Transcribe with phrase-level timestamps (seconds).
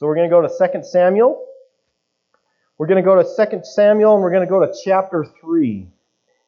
[0.00, 1.44] So we're going to go to 2 Samuel.
[2.78, 5.86] We're going to go to 2 Samuel and we're going to go to chapter 3.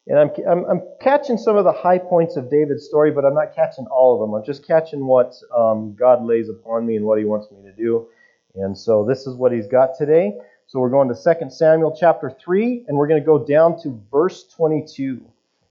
[0.07, 3.35] And I'm, I'm, I'm, catching some of the high points of David's story, but I'm
[3.35, 4.33] not catching all of them.
[4.33, 7.73] I'm just catching what um, God lays upon me and what he wants me to
[7.77, 8.07] do.
[8.55, 10.33] And so this is what he's got today.
[10.67, 14.01] So we're going to 2 Samuel chapter 3, and we're going to go down to
[14.11, 15.21] verse 22.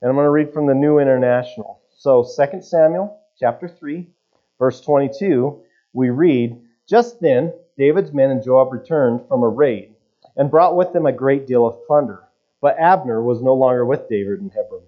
[0.02, 1.82] And I'm going to read from the New International.
[1.98, 4.08] So 2 Samuel chapter 3,
[4.60, 5.60] verse 22,
[5.94, 9.96] we read, Just then David's men and Joab returned from a raid,
[10.38, 12.22] and brought with them a great deal of plunder.
[12.62, 14.84] But Abner was no longer with David in Hebron,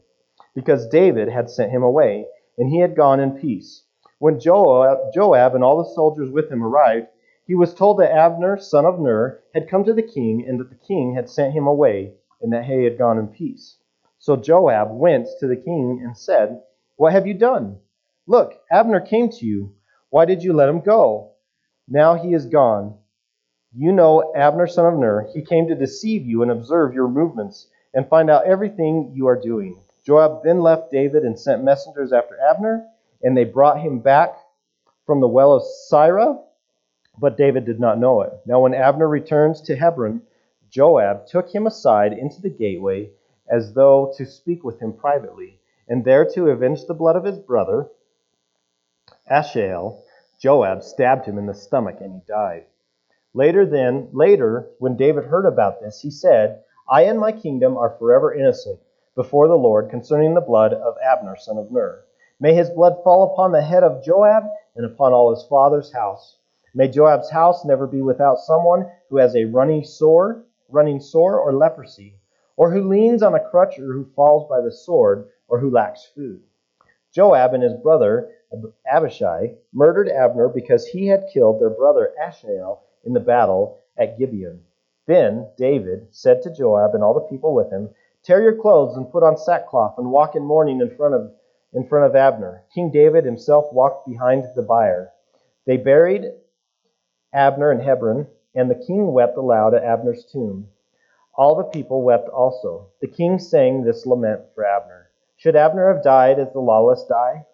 [0.54, 3.84] because David had sent him away, and he had gone in peace.
[4.20, 7.08] When Joab, Joab and all the soldiers with him arrived,
[7.48, 10.70] he was told that Abner, son of Ner, had come to the king, and that
[10.70, 13.76] the king had sent him away, and that he had gone in peace.
[14.20, 16.62] So Joab went to the king and said,
[16.98, 17.80] What have you done?
[18.28, 19.74] Look, Abner came to you.
[20.12, 21.33] Why did you let him go?
[21.88, 22.98] Now he is gone
[23.76, 25.28] you know Abner son of Ner.
[25.34, 29.40] He came to deceive you and observe your movements and find out everything you are
[29.40, 29.82] doing.
[30.06, 32.86] Joab then left David and sent messengers after Abner,
[33.24, 34.36] and they brought him back
[35.06, 36.40] from the well of Sirah,
[37.20, 38.34] but David did not know it.
[38.46, 40.22] Now, when Abner returns to Hebron,
[40.70, 43.10] Joab took him aside into the gateway
[43.48, 47.40] as though to speak with him privately, and there to avenge the blood of his
[47.40, 47.88] brother,
[49.28, 50.03] Asahel,
[50.44, 52.66] Joab stabbed him in the stomach, and he died.
[53.34, 57.96] Later then, later, when David heard about this, he said, I and my kingdom are
[57.98, 58.82] forever innocent
[59.16, 62.04] before the Lord concerning the blood of Abner, son of Ner.
[62.42, 64.44] May his blood fall upon the head of Joab
[64.76, 66.40] and upon all his father's house.
[66.74, 71.54] May Joab's house never be without someone who has a running sore, running sore or
[71.54, 72.20] leprosy,
[72.58, 76.12] or who leans on a crutch or who falls by the sword, or who lacks
[76.14, 76.44] food.
[77.14, 78.30] Joab and his brother
[78.86, 84.64] Abishai murdered Abner because he had killed their brother Asahel in the battle at Gibeon.
[85.06, 87.90] Then David said to Joab and all the people with him,
[88.24, 91.32] Tear your clothes and put on sackcloth and walk in mourning in front of
[91.74, 92.64] in front of Abner.
[92.74, 95.12] King David himself walked behind the bier.
[95.66, 96.32] They buried
[97.34, 100.70] Abner in Hebron, and the king wept aloud at Abner's tomb.
[101.36, 102.92] All the people wept also.
[103.02, 105.10] The king sang this lament for Abner.
[105.36, 107.46] Should Abner have died as the lawless die?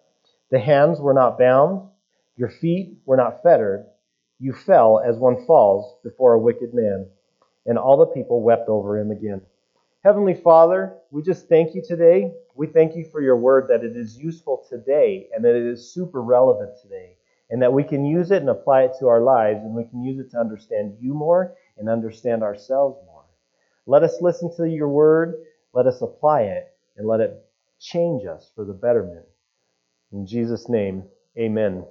[0.50, 1.88] The hands were not bound,
[2.36, 3.86] your feet were not fettered
[4.40, 7.06] you fell as one falls before a wicked man.
[7.66, 9.42] And all the people wept over him again.
[10.02, 12.32] Heavenly Father, we just thank you today.
[12.54, 15.92] We thank you for your word that it is useful today and that it is
[15.92, 17.18] super relevant today
[17.50, 20.02] and that we can use it and apply it to our lives and we can
[20.02, 23.24] use it to understand you more and understand ourselves more.
[23.86, 25.34] Let us listen to your word,
[25.74, 27.44] let us apply it, and let it
[27.78, 29.26] change us for the betterment.
[30.12, 31.04] In Jesus' name,
[31.38, 31.84] amen.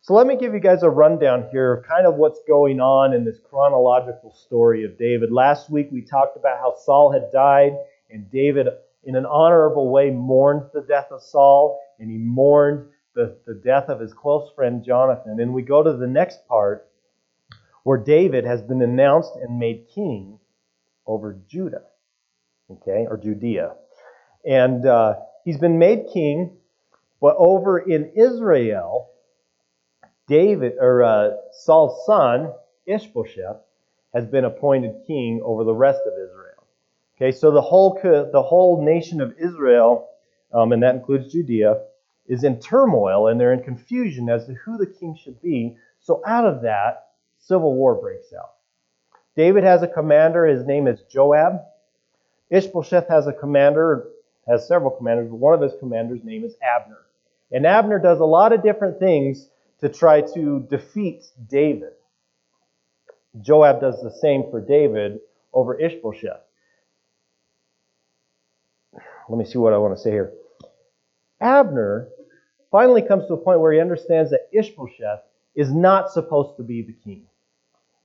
[0.00, 3.14] So let me give you guys a rundown here of kind of what's going on
[3.14, 5.32] in this chronological story of David.
[5.32, 7.72] Last week we talked about how Saul had died,
[8.10, 8.68] and David,
[9.04, 13.88] in an honorable way, mourned the death of Saul, and he mourned the, the death
[13.88, 15.40] of his close friend Jonathan.
[15.40, 16.86] And we go to the next part
[17.84, 20.38] where David has been announced and made king
[21.06, 21.82] over Judah,
[22.70, 23.74] okay, or Judea.
[24.44, 25.14] And uh,
[25.44, 26.56] he's been made king,
[27.24, 29.08] but over in Israel,
[30.28, 32.52] David or uh, Saul's son
[32.84, 33.62] Ishbosheth
[34.12, 36.66] has been appointed king over the rest of Israel.
[37.16, 40.06] Okay, so the whole the whole nation of Israel,
[40.52, 41.84] um, and that includes Judea,
[42.26, 45.78] is in turmoil and they're in confusion as to who the king should be.
[46.00, 47.06] So out of that,
[47.38, 48.52] civil war breaks out.
[49.34, 50.44] David has a commander.
[50.44, 51.62] His name is Joab.
[52.50, 54.08] Ishbosheth has a commander,
[54.46, 56.98] has several commanders, but one of his commanders' name is Abner.
[57.52, 59.48] And Abner does a lot of different things
[59.80, 61.92] to try to defeat David.
[63.40, 65.20] Joab does the same for David
[65.52, 66.40] over Ishbosheth.
[69.28, 70.32] Let me see what I want to say here.
[71.40, 72.08] Abner
[72.70, 75.20] finally comes to a point where he understands that Ishbosheth
[75.54, 77.24] is not supposed to be the king.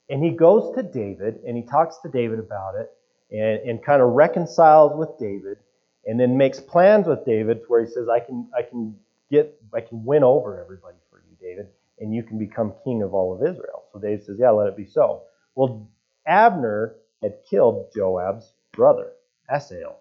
[0.09, 2.89] And he goes to David and he talks to David about it
[3.31, 5.57] and, and kind of reconciles with David
[6.05, 8.95] and then makes plans with David where he says, I can, I can
[9.31, 11.67] get, I can win over everybody for you, David,
[11.99, 13.83] and you can become king of all of Israel.
[13.93, 15.23] So David says, Yeah, let it be so.
[15.55, 15.89] Well,
[16.27, 19.11] Abner had killed Joab's brother,
[19.49, 19.97] Asahel.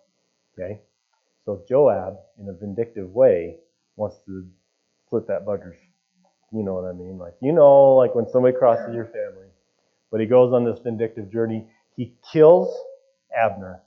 [0.58, 0.80] Okay?
[1.44, 3.56] So Joab, in a vindictive way,
[3.96, 4.46] wants to
[5.06, 5.78] split that bugger's,
[6.52, 7.18] you know what I mean?
[7.18, 9.48] Like, you know, like when somebody crosses your family.
[10.10, 11.66] But he goes on this vindictive journey.
[11.96, 12.74] He kills
[13.36, 13.82] Abner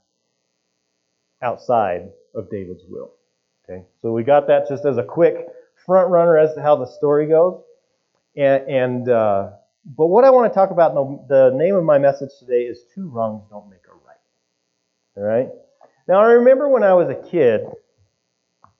[1.42, 3.12] outside of David's will.
[3.72, 3.84] Okay?
[4.00, 5.46] So we got that just as a quick
[5.86, 7.62] front runner as to how the story goes.
[8.36, 9.50] And, and uh,
[9.84, 12.84] but what I want to talk about, the, the name of my message today is
[12.94, 14.16] Two Wrongs Don't Make a Right.
[15.16, 15.48] All right?
[16.08, 17.62] Now, I remember when I was a kid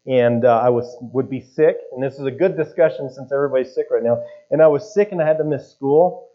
[0.06, 3.72] and uh, I was would be sick, and this is a good discussion since everybody's
[3.72, 6.28] sick right now, and I was sick and I had to miss school.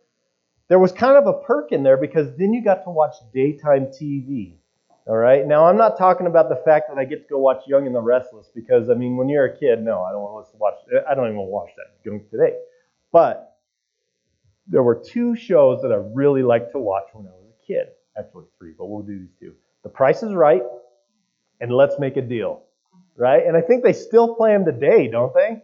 [0.70, 3.88] There was kind of a perk in there because then you got to watch daytime
[3.88, 4.56] TV.
[5.08, 5.48] All right.
[5.48, 7.96] Now I'm not talking about the fact that I get to go watch Young and
[7.96, 10.74] the Restless because I mean when you're a kid, no, I don't want to watch.
[11.10, 12.58] I don't even watch that today.
[13.14, 13.58] But
[14.68, 17.88] there were two shows that I really liked to watch when I was a kid.
[18.20, 19.54] Actually, three, but we'll do these two.
[19.84, 20.64] The Price is Right
[21.62, 22.64] and Let's Make a Deal.
[23.16, 23.46] Right?
[23.46, 25.64] And I think they still play them today, don't they?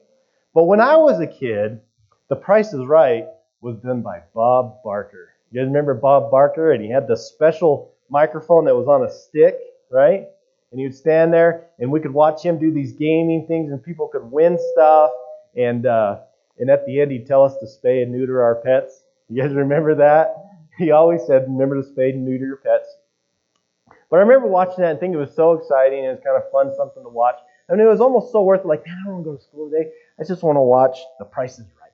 [0.53, 1.81] But when I was a kid,
[2.29, 3.25] The Price is Right
[3.59, 5.33] was done by Bob Barker.
[5.51, 6.71] You guys remember Bob Barker?
[6.71, 9.57] And he had the special microphone that was on a stick,
[9.91, 10.27] right?
[10.71, 13.83] And he would stand there, and we could watch him do these gaming things, and
[13.83, 15.11] people could win stuff.
[15.57, 16.19] And uh,
[16.59, 19.03] and at the end, he'd tell us to spay and neuter our pets.
[19.29, 20.37] You guys remember that?
[20.79, 22.87] He always said, remember to spay and neuter your pets.
[24.09, 26.35] But I remember watching that and thinking it was so exciting and it was kind
[26.35, 27.35] of fun, something to watch.
[27.69, 28.65] I mean, it was almost so worth it.
[28.65, 29.91] Like, man, I don't want to go to school today.
[30.19, 31.91] I just want to watch The Price is Right.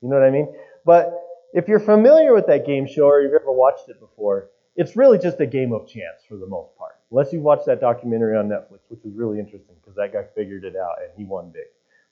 [0.00, 0.54] You know what I mean?
[0.84, 1.12] But
[1.52, 5.18] if you're familiar with that game show or you've ever watched it before, it's really
[5.18, 6.92] just a game of chance for the most part.
[7.10, 10.64] Unless you watch that documentary on Netflix, which was really interesting because that guy figured
[10.64, 11.66] it out and he won big.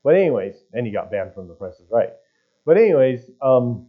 [0.05, 2.11] But anyways, and he got banned from The Price is Right.
[2.65, 3.87] But anyways, um,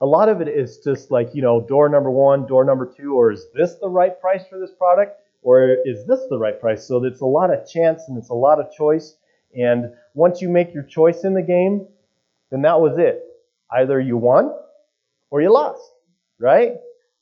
[0.00, 3.14] a lot of it is just like, you know, door number one, door number two,
[3.16, 5.16] or is this the right price for this product?
[5.42, 6.86] Or is this the right price?
[6.86, 9.16] So it's a lot of chance and it's a lot of choice.
[9.58, 11.86] And once you make your choice in the game,
[12.50, 13.22] then that was it.
[13.72, 14.52] Either you won
[15.30, 15.90] or you lost,
[16.38, 16.74] right?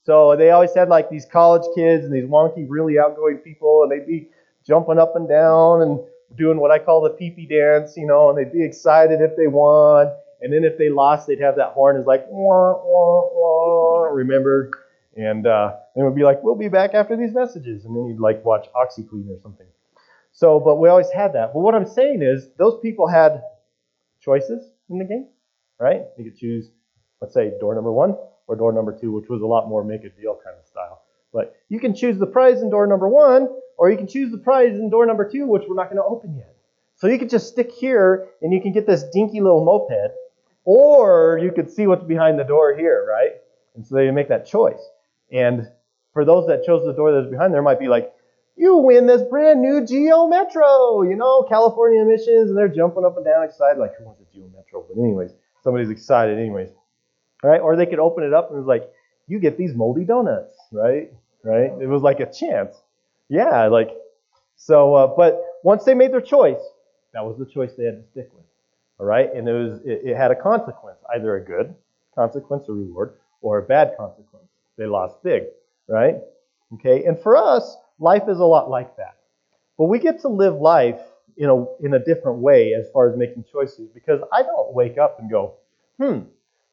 [0.04, 3.92] So they always had like these college kids and these wonky, really outgoing people, and
[3.92, 4.28] they'd be
[4.66, 6.00] jumping up and down and
[6.36, 9.36] doing what I call the pee pee dance, you know, and they'd be excited if
[9.36, 10.10] they won.
[10.40, 14.70] And then if they lost, they'd have that horn is like, wah, wah, wah, remember?
[15.16, 17.84] And uh, then would be like, we'll be back after these messages.
[17.84, 19.66] And then you'd like watch OxiClean or something.
[20.30, 21.52] So, but we always had that.
[21.52, 23.42] But what I'm saying is, those people had
[24.20, 25.28] choices in the game,
[25.80, 26.02] right?
[26.16, 26.70] They could choose,
[27.20, 28.16] let's say, door number one
[28.46, 31.02] or door number two, which was a lot more make a deal kind of style.
[31.32, 34.38] But you can choose the prize in door number one, or you can choose the
[34.38, 36.54] prize in door number two, which we're not going to open yet.
[36.96, 40.14] So you could just stick here and you can get this dinky little moped,
[40.64, 43.32] or you could see what's behind the door here, right?
[43.76, 44.80] And so they make that choice.
[45.30, 45.68] And
[46.12, 48.12] for those that chose the door that's behind there, might be like,
[48.56, 53.16] you win this brand new Geo Metro, you know, California emissions, and they're jumping up
[53.16, 54.84] and down excited, like, who wants a Geo Metro?
[54.88, 55.30] But anyways,
[55.62, 56.70] somebody's excited anyways.
[57.42, 58.90] Right, or they could open it up and it was like,
[59.28, 61.12] you get these moldy donuts, right?
[61.44, 61.70] Right?
[61.80, 62.74] It was like a chance.
[63.28, 63.90] Yeah, like,
[64.56, 66.60] so, uh, but once they made their choice,
[67.12, 68.44] that was the choice they had to stick with.
[68.98, 71.74] All right, and it was it, it had a consequence, either a good
[72.14, 74.48] consequence or reward, or a bad consequence.
[74.76, 75.44] They lost big,
[75.88, 76.16] right?
[76.74, 79.16] Okay, and for us, life is a lot like that.
[79.76, 81.00] But we get to live life
[81.36, 84.98] in a in a different way as far as making choices because I don't wake
[84.98, 85.54] up and go,
[86.00, 86.20] hmm,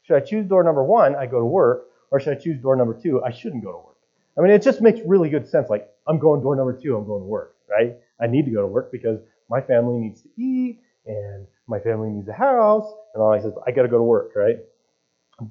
[0.06, 1.16] should I choose door number one?
[1.16, 3.24] I go to work, or should I choose door number two?
[3.24, 3.96] I shouldn't go to work.
[4.38, 5.70] I mean, it just makes really good sense.
[5.70, 7.96] Like, I'm going door number two, I'm going to work, right?
[8.20, 9.20] I need to go to work because
[9.50, 13.54] my family needs to eat and my family needs a house and all I says,
[13.66, 14.58] I got to go to work, right?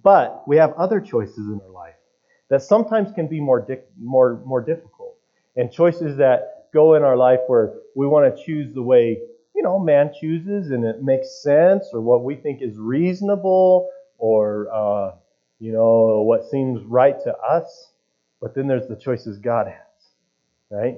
[0.02, 1.95] But we have other choices in our life
[2.50, 5.17] that sometimes can be more, di- more, more difficult
[5.57, 9.19] and choices that go in our life where we want to choose the way,
[9.55, 14.68] you know, man chooses and it makes sense or what we think is reasonable or,
[14.73, 15.16] uh,
[15.59, 17.90] you know, what seems right to us.
[18.40, 20.11] But then there's the choices God has,
[20.71, 20.97] right?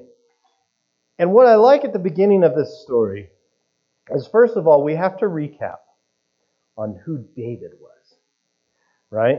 [1.19, 3.31] And what I like at the beginning of this story
[4.11, 5.79] is first of all, we have to recap
[6.77, 8.15] on who David was,
[9.11, 9.39] right?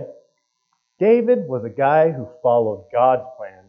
[1.00, 3.66] David was a guy who followed God's plan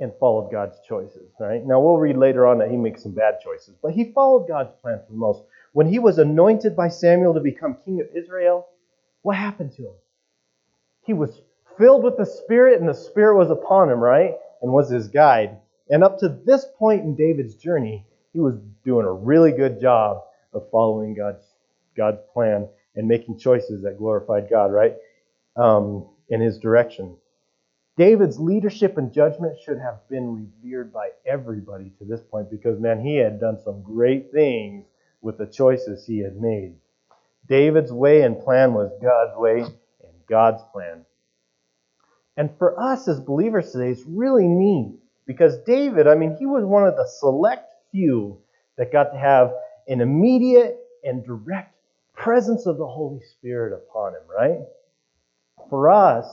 [0.00, 1.64] and followed God's choices, right?
[1.64, 4.72] Now we'll read later on that he makes some bad choices, but he followed God's
[4.82, 5.42] plan for the most.
[5.72, 8.66] When he was anointed by Samuel to become king of Israel,
[9.22, 9.94] what happened to him?
[11.04, 11.42] He was
[11.78, 14.34] filled with the Spirit, and the Spirit was upon him, right?
[14.62, 15.58] And was his guide.
[15.88, 20.22] And up to this point in David's journey, he was doing a really good job
[20.52, 21.44] of following God's
[21.96, 24.96] God's plan and making choices that glorified God, right?
[25.56, 27.16] Um, in his direction.
[27.96, 33.00] David's leadership and judgment should have been revered by everybody to this point because, man,
[33.00, 34.86] he had done some great things
[35.22, 36.74] with the choices he had made.
[37.48, 41.04] David's way and plan was God's way and God's plan.
[42.36, 44.94] And for us as believers today, it's really neat
[45.26, 48.38] because David, I mean, he was one of the select few
[48.76, 49.52] that got to have
[49.88, 51.74] an immediate and direct
[52.14, 54.60] presence of the Holy Spirit upon him, right?
[55.68, 56.26] For us,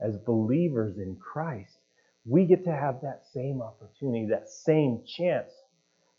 [0.00, 1.78] as believers in Christ,
[2.26, 5.52] we get to have that same opportunity, that same chance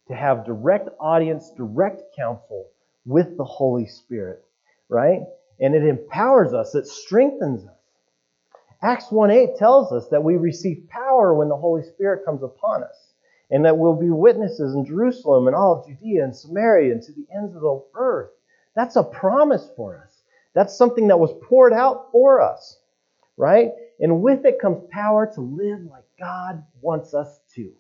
[0.08, 2.68] to have direct audience, direct counsel
[3.06, 4.44] with the Holy Spirit,
[4.90, 5.22] right?
[5.60, 7.72] And it empowers us, it strengthens us.
[8.82, 12.84] Acts 1 8 tells us that we receive power when the Holy Spirit comes upon
[12.84, 13.14] us,
[13.50, 17.12] and that we'll be witnesses in Jerusalem and all of Judea and Samaria and to
[17.14, 18.32] the ends of the earth.
[18.76, 20.22] That's a promise for us.
[20.54, 22.80] That's something that was poured out for us,
[23.38, 23.72] right?
[24.00, 27.72] And with it comes power to live like God wants us to,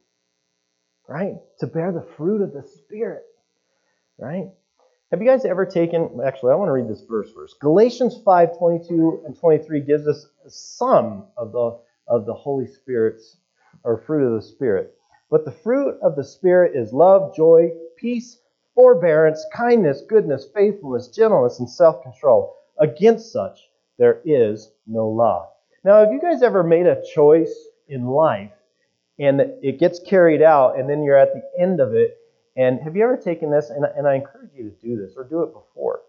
[1.07, 1.35] right?
[1.59, 3.23] To bear the fruit of the Spirit,
[4.17, 4.49] right?
[5.11, 7.59] Have you guys ever taken, actually, I want to read this verse first.
[7.59, 13.37] Galatians 5 22 and 23 gives us some of the, of the Holy Spirit's,
[13.83, 14.95] or fruit of the Spirit.
[15.29, 18.39] But the fruit of the Spirit is love, joy, peace,
[18.73, 22.55] forbearance, kindness, goodness, faithfulness, gentleness, and self control.
[22.79, 23.59] Against such
[23.97, 25.51] there is no law.
[25.83, 27.53] Now, have you guys ever made a choice
[27.87, 28.51] in life
[29.19, 32.17] and it gets carried out, and then you're at the end of it?
[32.57, 33.69] And have you ever taken this?
[33.69, 36.01] And, and I encourage you to do this or do it before.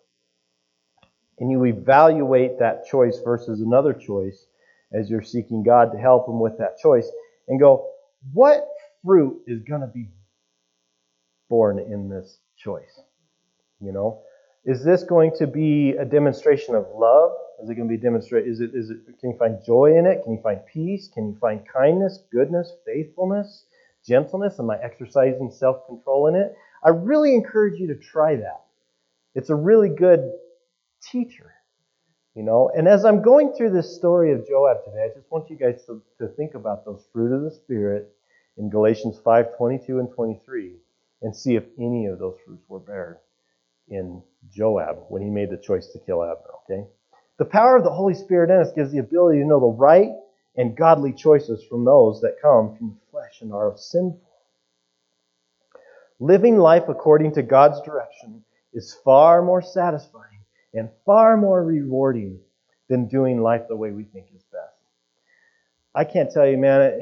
[1.38, 4.46] And you evaluate that choice versus another choice
[4.92, 7.10] as you're seeking God to help them with that choice
[7.48, 7.90] and go,
[8.32, 8.66] what
[9.04, 10.08] fruit is going to be
[11.48, 13.00] born in this choice?
[13.80, 14.22] You know,
[14.64, 17.32] is this going to be a demonstration of love?
[17.62, 18.50] Is it going to be demonstrated?
[18.50, 18.70] Is it?
[18.75, 18.98] Is it?
[19.20, 20.22] Can you find joy in it?
[20.25, 21.08] Can you find peace?
[21.12, 23.64] Can you find kindness, goodness, faithfulness,
[24.06, 24.58] gentleness?
[24.58, 26.54] Am I exercising self-control in it?
[26.84, 28.64] I really encourage you to try that.
[29.34, 30.32] It's a really good
[31.02, 31.52] teacher,
[32.34, 32.70] you know.
[32.76, 35.84] And as I'm going through this story of Joab today, I just want you guys
[35.86, 38.10] to, to think about those fruit of the Spirit
[38.56, 40.76] in Galatians 5, 22 and 23,
[41.22, 43.20] and see if any of those fruits were bare
[43.88, 46.88] in Joab when he made the choice to kill Abner, okay?
[47.38, 50.12] The power of the Holy Spirit in us gives the ability to know the right
[50.57, 54.21] and godly choices from those that come from the flesh and are sinful.
[56.19, 60.40] Living life according to God's direction is far more satisfying
[60.73, 62.40] and far more rewarding
[62.88, 64.73] than doing life the way we think is best.
[65.95, 67.00] I can't tell you, man,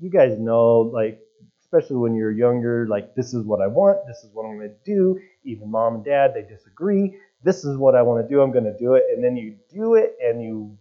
[0.00, 1.20] you guys know, like,
[1.60, 4.70] especially when you're younger, like, this is what I want, this is what I'm going
[4.70, 5.18] to do.
[5.44, 7.16] Even mom and dad, they disagree.
[7.44, 9.04] This is what I want to do, I'm going to do it.
[9.14, 10.78] And then you do it, and you,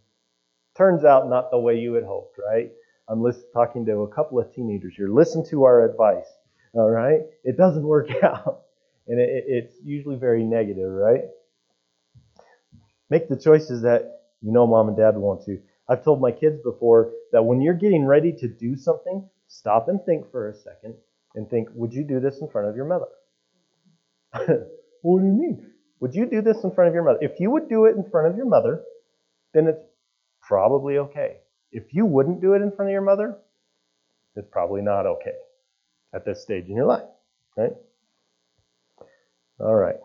[0.76, 2.72] turns out not the way you had hoped, right?
[3.10, 5.10] I'm listen, talking to a couple of teenagers here.
[5.10, 6.28] Listen to our advice,
[6.74, 7.20] all right?
[7.44, 8.62] It doesn't work out.
[9.08, 11.24] And it, it's usually very negative, right?
[13.10, 15.60] Make the choices that you know mom and dad want to.
[15.90, 20.00] I've told my kids before that when you're getting ready to do something, stop and
[20.06, 20.96] think for a second
[21.36, 23.08] and think, would you do this in front of your mother?
[25.02, 25.73] what do you mean?
[26.04, 27.20] Would you do this in front of your mother?
[27.22, 28.82] If you would do it in front of your mother,
[29.54, 29.80] then it's
[30.42, 31.38] probably okay.
[31.72, 33.38] If you wouldn't do it in front of your mother,
[34.36, 35.38] it's probably not okay
[36.14, 37.08] at this stage in your life,
[37.56, 37.72] right?
[39.62, 39.96] All right.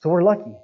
[0.00, 0.54] So we're lucky.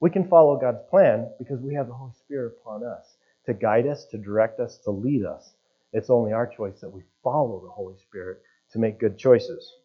[0.00, 3.86] We can follow God's plan because we have the Holy Spirit upon us to guide
[3.86, 5.54] us, to direct us, to lead us.
[5.92, 8.38] It's only our choice that we follow the Holy Spirit
[8.72, 9.76] to make good choices.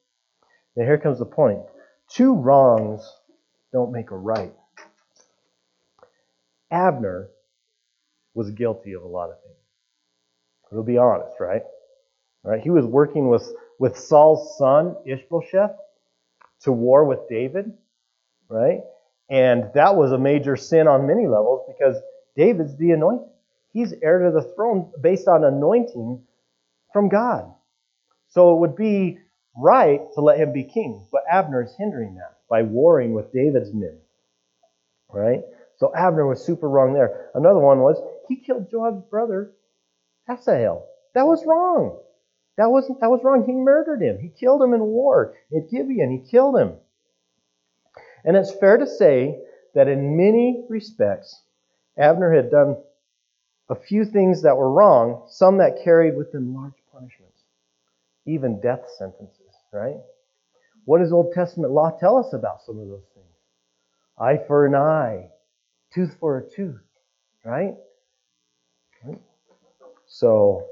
[0.75, 1.59] Now, here comes the point
[2.09, 3.07] two wrongs
[3.71, 4.53] don't make a right.
[6.71, 7.29] Abner
[8.33, 9.55] was guilty of a lot of things.
[10.71, 11.63] We'll be honest, right?
[12.43, 12.61] Right?
[12.61, 15.71] He was working with, with Saul's son, Ishbosheth,
[16.61, 17.71] to war with David,
[18.49, 18.81] right?
[19.29, 22.01] And that was a major sin on many levels because
[22.35, 23.27] David's the anointed.
[23.73, 26.21] He's heir to the throne based on anointing
[26.93, 27.53] from God.
[28.29, 29.19] So it would be
[29.55, 33.73] right to let him be king, but Abner is hindering that by warring with David's
[33.73, 33.97] men.
[35.09, 35.41] Right?
[35.77, 37.29] So Abner was super wrong there.
[37.35, 39.51] Another one was he killed Joab's brother,
[40.27, 40.85] Asahel.
[41.13, 41.99] That was wrong.
[42.57, 43.45] That wasn't that was wrong.
[43.45, 44.17] He murdered him.
[44.19, 46.11] He killed him in war at Gibeon.
[46.11, 46.73] He killed him.
[48.25, 49.39] And it's fair to say
[49.75, 51.43] that in many respects,
[51.97, 52.77] Abner had done
[53.69, 57.41] a few things that were wrong, some that carried with them large punishments,
[58.25, 59.97] even death sentences, right?
[60.87, 63.25] What does Old Testament law tell us about some of those things?
[64.17, 65.27] Eye for an eye,
[65.93, 66.79] tooth for a tooth,
[67.43, 67.75] right?
[70.05, 70.65] So,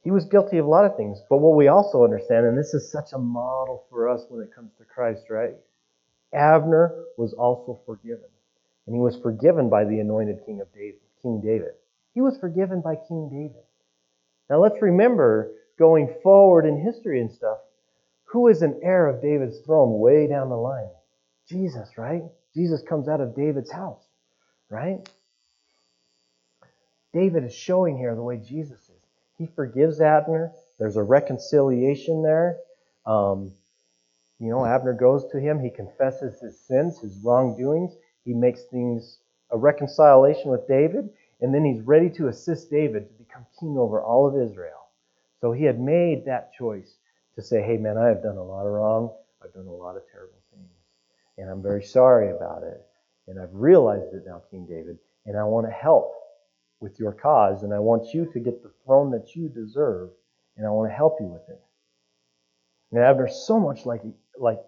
[0.00, 1.20] he was guilty of a lot of things.
[1.28, 4.54] But what we also understand, and this is such a model for us when it
[4.54, 5.56] comes to Christ, right?
[6.32, 8.30] Abner was also forgiven.
[8.86, 11.72] And he was forgiven by the anointed king of David, King David.
[12.14, 13.62] He was forgiven by King David.
[14.48, 17.58] Now let's remember, going forward in history and stuff,
[18.30, 20.90] who is an heir of David's throne way down the line?
[21.48, 22.22] Jesus, right?
[22.54, 24.04] Jesus comes out of David's house,
[24.68, 25.08] right?
[27.14, 29.02] David is showing here the way Jesus is.
[29.38, 30.52] He forgives Abner.
[30.78, 32.58] There's a reconciliation there.
[33.06, 33.52] Um,
[34.38, 35.58] you know, Abner goes to him.
[35.58, 37.96] He confesses his sins, his wrongdoings.
[38.24, 39.18] He makes things
[39.50, 41.08] a reconciliation with David,
[41.40, 44.90] and then he's ready to assist David to become king over all of Israel.
[45.40, 46.97] So he had made that choice
[47.38, 49.12] to say, hey, man, I have done a lot of wrong.
[49.40, 50.72] I've done a lot of terrible things.
[51.38, 52.84] And I'm very sorry about it.
[53.28, 54.98] And I've realized it now, King David.
[55.24, 56.14] And I want to help
[56.80, 57.62] with your cause.
[57.62, 60.10] And I want you to get the throne that you deserve.
[60.56, 61.60] And I want to help you with it.
[62.90, 64.02] And Abner's so much like,
[64.36, 64.58] like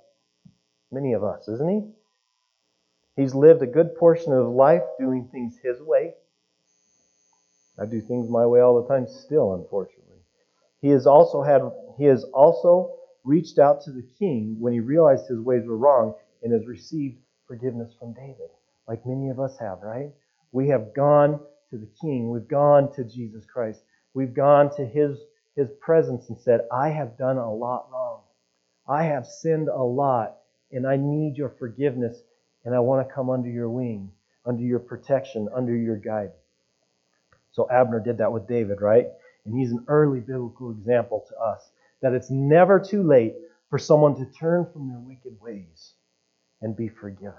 [0.92, 3.20] many of us, isn't he?
[3.20, 6.14] He's lived a good portion of life doing things his way.
[7.76, 10.09] I do things my way all the time still, unfortunately.
[10.80, 11.62] He has also had
[11.98, 16.14] he has also reached out to the king when he realized his ways were wrong
[16.42, 18.50] and has received forgiveness from David,
[18.88, 20.10] like many of us have, right?
[20.52, 23.82] We have gone to the king, we've gone to Jesus Christ,
[24.14, 25.18] we've gone to his
[25.56, 28.22] his presence and said, I have done a lot wrong.
[28.88, 30.38] I have sinned a lot,
[30.72, 32.16] and I need your forgiveness,
[32.64, 34.10] and I want to come under your wing,
[34.46, 36.34] under your protection, under your guidance.
[37.52, 39.08] So Abner did that with David, right?
[39.44, 41.70] And he's an early biblical example to us
[42.02, 43.34] that it's never too late
[43.68, 45.94] for someone to turn from their wicked ways
[46.60, 47.34] and be forgiven.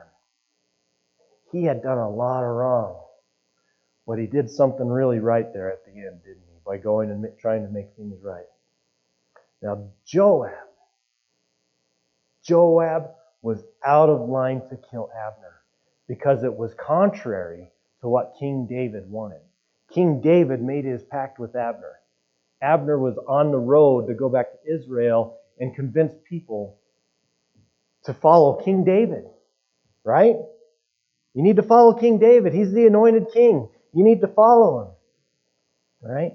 [1.51, 3.01] He had done a lot of wrong,
[4.07, 6.59] but he did something really right there at the end, didn't he?
[6.65, 8.45] By going and trying to make things right.
[9.61, 10.51] Now, Joab.
[12.43, 15.61] Joab was out of line to kill Abner
[16.07, 19.41] because it was contrary to what King David wanted.
[19.93, 21.93] King David made his pact with Abner.
[22.61, 26.79] Abner was on the road to go back to Israel and convince people
[28.05, 29.25] to follow King David,
[30.03, 30.35] right?
[31.33, 32.53] You need to follow King David.
[32.53, 33.69] He's the anointed king.
[33.93, 36.33] You need to follow him, right?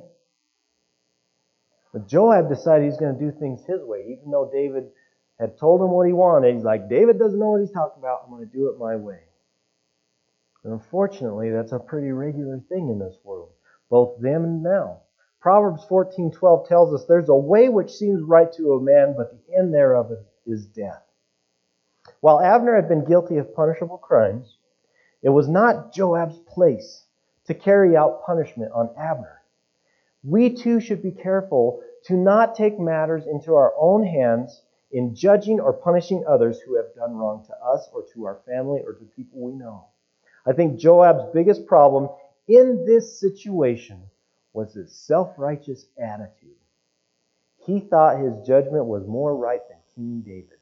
[1.92, 4.84] But Joab decided he's going to do things his way, even though David
[5.40, 6.54] had told him what he wanted.
[6.54, 8.22] He's like, David doesn't know what he's talking about.
[8.24, 9.20] I'm going to do it my way.
[10.66, 13.50] And unfortunately, that's a pretty regular thing in this world,
[13.88, 15.02] both then and now.
[15.38, 19.56] Proverbs 14:12 tells us there's a way which seems right to a man, but the
[19.56, 20.10] end thereof
[20.44, 21.04] is death.
[22.18, 24.58] While Abner had been guilty of punishable crimes,
[25.22, 27.06] it was not Joab's place
[27.44, 29.42] to carry out punishment on Abner.
[30.24, 35.60] We too should be careful to not take matters into our own hands in judging
[35.60, 39.04] or punishing others who have done wrong to us or to our family or to
[39.04, 39.84] people we know.
[40.46, 42.08] I think Joab's biggest problem
[42.48, 44.02] in this situation
[44.52, 46.54] was his self righteous attitude.
[47.66, 50.52] He thought his judgment was more right than King David's.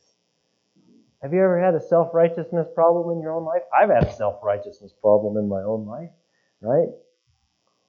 [1.23, 3.63] Have you ever had a self righteousness problem in your own life?
[3.79, 6.11] I've had a self righteousness problem in my own life,
[6.61, 6.89] right?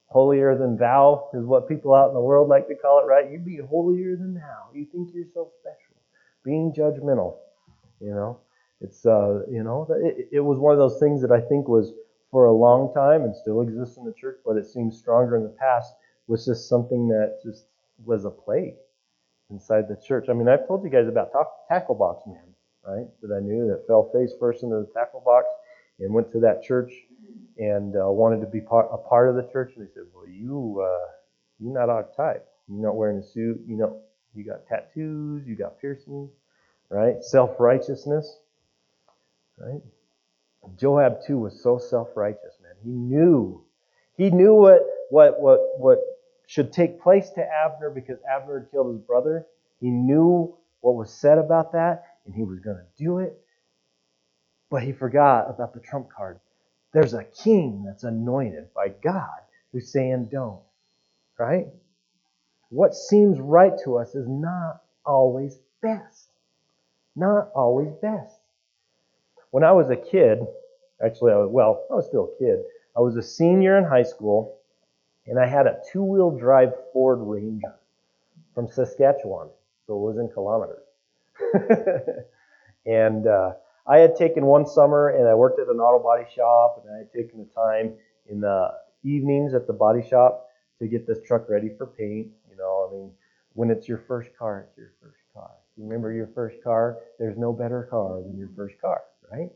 [0.08, 3.29] Holier than thou is what people out in the world like to call it, right?
[3.29, 4.69] You be holier than thou.
[4.73, 5.95] You think you're so special.
[6.43, 7.38] Being judgmental,
[7.99, 8.39] you know.
[8.85, 11.93] It's, uh, you know, it, it was one of those things that I think was
[12.31, 15.43] for a long time and still exists in the church, but it seems stronger in
[15.43, 15.93] the past,
[16.27, 17.65] was just something that just
[18.05, 18.75] was a plague
[19.49, 20.27] inside the church.
[20.29, 21.29] I mean, I've told you guys about
[21.69, 22.43] Tackle Box Man,
[22.85, 23.07] right?
[23.21, 25.47] That I knew that fell face first into the tackle box
[25.99, 26.91] and went to that church
[27.57, 29.73] and uh, wanted to be part, a part of the church.
[29.75, 31.07] And they said, "Well, you uh,
[31.59, 32.47] you're not our type.
[32.67, 33.61] You're not wearing a suit.
[33.67, 34.01] You know,
[34.33, 35.47] you got tattoos.
[35.47, 36.31] You got piercings,
[36.89, 37.23] right?
[37.23, 38.39] Self righteousness,
[39.57, 39.81] right?
[40.77, 42.73] Joab too was so self-righteous, man.
[42.83, 43.63] He knew,
[44.17, 45.99] he knew what what what what
[46.47, 49.45] should take place to Abner because Abner had killed his brother.
[49.79, 53.37] He knew what was said about that, and he was going to do it.
[54.69, 56.39] But he forgot about the trump card.
[56.93, 59.39] There's a king that's anointed by God
[59.71, 60.61] who's saying don't.
[61.39, 61.67] Right?
[62.69, 66.29] What seems right to us is not always best.
[67.15, 68.34] Not always best.
[69.55, 70.39] When I was a kid,
[71.01, 72.59] actually, I was, well, I was still a kid.
[72.97, 74.57] I was a senior in high school,
[75.27, 77.73] and I had a two wheel drive Ford Ranger
[78.53, 79.47] from Saskatchewan,
[79.87, 80.83] so it was in kilometers.
[82.85, 83.53] and uh,
[83.87, 86.97] I had taken one summer and I worked at an auto body shop, and I
[86.97, 87.93] had taken the time
[88.29, 92.27] in the evenings at the body shop to get this truck ready for paint.
[92.49, 93.09] You know, I mean,
[93.53, 95.51] when it's your first car, it's your first car.
[95.77, 96.97] You remember your first car?
[97.19, 99.49] There's no better car than your first car right?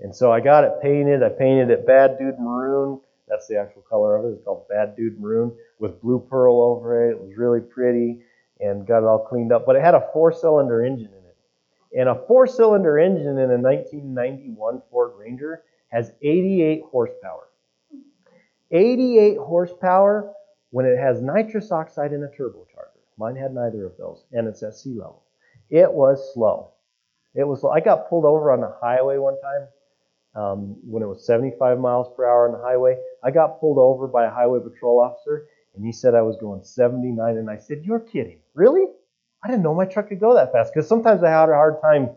[0.00, 1.22] And so I got it painted.
[1.22, 3.00] I painted it Bad Dude Maroon.
[3.26, 4.36] That's the actual color of it.
[4.36, 7.12] It's called Bad Dude Maroon with blue pearl over it.
[7.12, 8.20] It was really pretty
[8.60, 9.66] and got it all cleaned up.
[9.66, 11.36] But it had a four cylinder engine in it.
[12.00, 17.48] And a four cylinder engine in a 1991 Ford Ranger has 88 horsepower.
[18.70, 20.32] 88 horsepower
[20.70, 22.98] when it has nitrous oxide in a turbocharger.
[23.16, 25.22] Mine had neither of those, and it's at sea level.
[25.70, 26.72] It was slow.
[27.34, 27.64] It was.
[27.64, 29.68] I got pulled over on the highway one time
[30.34, 32.96] um, when it was 75 miles per hour on the highway.
[33.22, 36.64] I got pulled over by a highway patrol officer, and he said I was going
[36.64, 38.86] 79, and I said, "You're kidding, really?"
[39.42, 41.80] I didn't know my truck could go that fast because sometimes I had a hard
[41.80, 42.10] time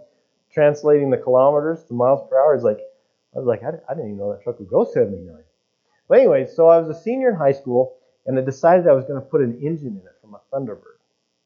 [0.52, 2.56] translating the kilometers to miles per hour.
[2.56, 2.80] It's like
[3.36, 5.36] I was like, I didn't even know that truck would go 79.
[6.10, 7.96] But anyway, so I was a senior in high school,
[8.26, 11.00] and I decided I was going to put an engine in it from a Thunderbird,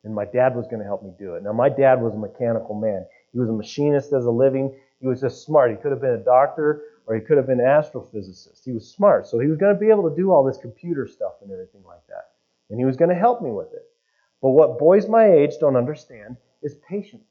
[0.04, 1.44] and my dad was going to help me do it.
[1.44, 3.06] Now my dad was a mechanical man.
[3.36, 4.74] He was a machinist as a living.
[5.02, 5.70] He was just smart.
[5.70, 8.64] He could have been a doctor or he could have been an astrophysicist.
[8.64, 11.06] He was smart, so he was going to be able to do all this computer
[11.06, 12.32] stuff and everything like that.
[12.70, 13.84] And he was going to help me with it.
[14.42, 17.24] But what boys my age don't understand is patience.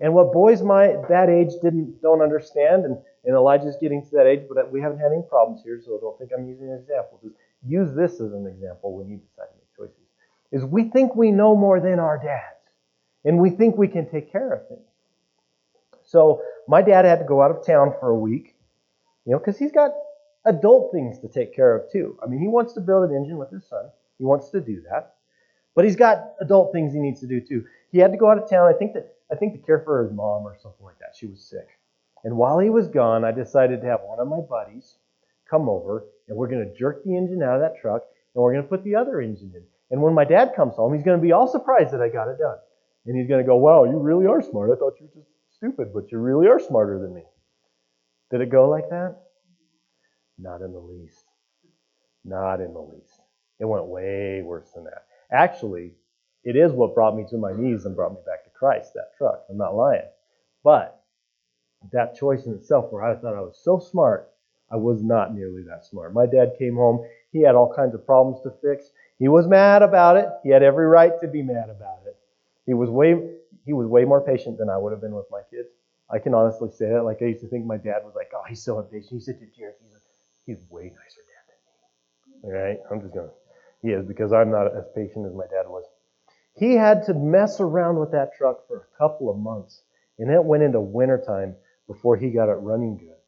[0.00, 4.26] And what boys my that age didn't don't understand, and, and Elijah's getting to that
[4.26, 7.20] age, but we haven't had any problems here, so don't think I'm using an example.
[7.22, 10.04] Just use this as an example when you decide to make choices.
[10.52, 12.62] Is we think we know more than our dads,
[13.24, 14.87] and we think we can take care of things.
[16.08, 18.56] So my dad had to go out of town for a week,
[19.26, 19.90] you know, because he's got
[20.46, 22.18] adult things to take care of too.
[22.22, 23.90] I mean, he wants to build an engine with his son.
[24.16, 25.16] He wants to do that.
[25.74, 27.66] But he's got adult things he needs to do too.
[27.92, 28.72] He had to go out of town.
[28.74, 31.14] I think that I think to care for his mom or something like that.
[31.14, 31.68] She was sick.
[32.24, 34.96] And while he was gone, I decided to have one of my buddies
[35.48, 38.52] come over and we're going to jerk the engine out of that truck and we're
[38.52, 39.62] going to put the other engine in.
[39.90, 42.28] And when my dad comes home, he's going to be all surprised that I got
[42.28, 42.56] it done.
[43.04, 44.70] And he's going to go, Wow, you really are smart.
[44.70, 47.24] I thought you were just stupid, but you really are smarter than me.
[48.30, 49.16] Did it go like that?
[50.38, 51.24] Not in the least.
[52.24, 53.20] Not in the least.
[53.58, 55.06] It went way worse than that.
[55.32, 55.92] Actually,
[56.44, 59.16] it is what brought me to my knees and brought me back to Christ, that
[59.16, 59.44] truck.
[59.50, 60.08] I'm not lying.
[60.62, 61.02] But
[61.92, 64.30] that choice in itself, where I thought I was so smart,
[64.70, 66.12] I was not nearly that smart.
[66.12, 67.04] My dad came home.
[67.32, 68.90] He had all kinds of problems to fix.
[69.18, 70.28] He was mad about it.
[70.44, 72.16] He had every right to be mad about it.
[72.66, 73.37] He was way
[73.68, 75.68] he was way more patient than I would have been with my kids.
[76.10, 77.04] I can honestly say that.
[77.04, 79.12] Like I used to think my dad was like, oh, he's so impatient.
[79.12, 79.76] He's such a jerk.
[79.84, 80.00] He's, a,
[80.46, 82.56] he's way nicer dad than me.
[82.56, 83.28] All right, I'm just gonna
[83.82, 85.84] he is because I'm not as patient as my dad was.
[86.54, 89.82] He had to mess around with that truck for a couple of months,
[90.18, 91.54] and it went into wintertime
[91.86, 93.20] before he got it running good.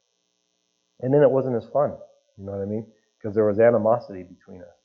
[1.01, 1.93] And then it wasn't as fun.
[2.39, 2.87] You know what I mean?
[3.19, 4.79] Because there was animosity between us.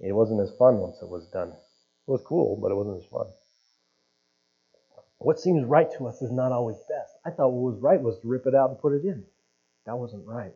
[0.00, 1.50] It wasn't as fun once it was done.
[1.50, 3.26] It was cool, but it wasn't as fun.
[5.24, 7.14] What seems right to us is not always best.
[7.24, 9.24] I thought what was right was to rip it out and put it in.
[9.86, 10.52] That wasn't right.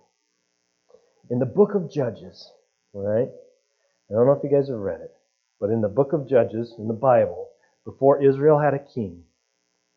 [1.31, 2.53] In the book of Judges,
[2.93, 3.31] right,
[4.11, 5.15] I don't know if you guys have read it,
[5.59, 7.49] but in the book of Judges, in the Bible,
[7.87, 9.25] before Israel had a king,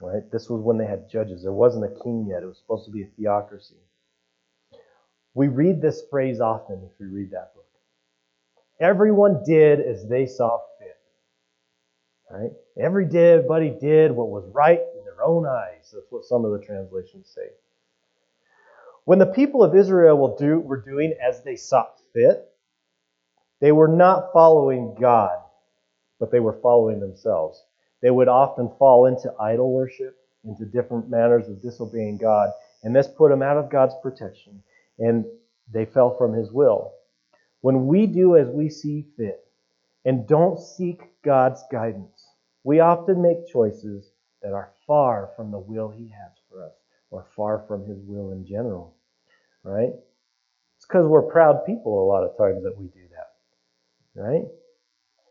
[0.01, 0.23] right?
[0.31, 1.43] This was when they had judges.
[1.43, 2.41] There wasn't a king yet.
[2.41, 3.75] It was supposed to be a theocracy.
[5.33, 7.67] We read this phrase often if we read that book.
[8.79, 10.61] Everyone did as they saw.
[12.31, 12.51] Right?
[12.79, 15.91] Everybody did what was right in their own eyes.
[15.93, 17.49] That's what some of the translations say.
[19.03, 22.47] When the people of Israel were doing as they saw fit,
[23.59, 25.39] they were not following God,
[26.19, 27.63] but they were following themselves.
[28.01, 32.51] They would often fall into idol worship, into different manners of disobeying God,
[32.83, 34.63] and this put them out of God's protection,
[34.97, 35.25] and
[35.71, 36.93] they fell from His will.
[37.61, 39.43] When we do as we see fit
[40.05, 42.20] and don't seek God's guidance,
[42.63, 46.73] we often make choices that are far from the will He has for us,
[47.09, 48.95] or far from His will in general.
[49.63, 49.93] Right?
[50.77, 54.45] It's because we're proud people a lot of times that we do that, right?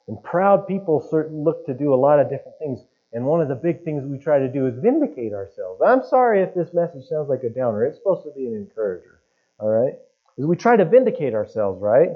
[0.06, 2.80] And proud people certain look to do a lot of different things.
[3.12, 5.82] And one of the big things we try to do is vindicate ourselves.
[5.84, 7.84] I'm sorry if this message sounds like a downer.
[7.84, 9.20] It's supposed to be an encourager.
[9.58, 9.94] All right?
[10.38, 12.10] Is we try to vindicate ourselves, right?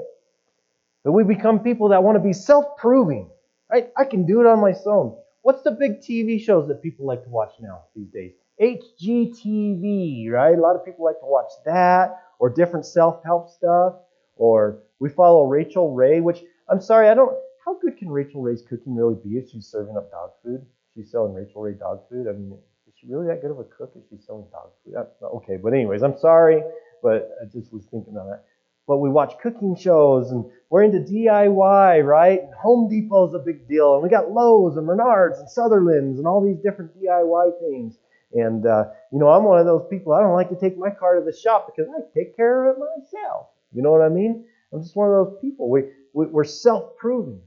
[1.03, 3.29] That we become people that want to be self-proving.
[3.71, 3.89] Right?
[3.97, 5.17] I can do it on my own.
[5.41, 8.33] What's the big TV shows that people like to watch now these days?
[8.61, 10.57] HGTV, right?
[10.57, 13.95] A lot of people like to watch that or different self-help stuff
[14.37, 17.35] or we follow Rachael Ray, which I'm sorry, I don't.
[17.63, 20.65] How good can Rachael Ray's cooking really be if she's serving up dog food?
[20.93, 22.27] She's selling Rachael Ray dog food.
[22.27, 24.95] I mean, is she really that good of a cook if she's selling dog food?
[25.21, 26.61] Okay, but anyways, I'm sorry,
[27.01, 28.45] but I just was thinking on that.
[28.87, 32.41] But we watch cooking shows and we're into DIY, right?
[32.61, 36.43] Home Depot's a big deal, and we got Lowe's and Menards and Sutherland's and all
[36.43, 37.97] these different DIY things.
[38.33, 40.13] And uh, you know, I'm one of those people.
[40.13, 42.75] I don't like to take my car to the shop because I take care of
[42.75, 43.47] it myself.
[43.73, 44.45] You know what I mean?
[44.73, 45.69] I'm just one of those people.
[45.69, 47.41] We, we, we're self proving,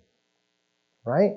[1.05, 1.37] right?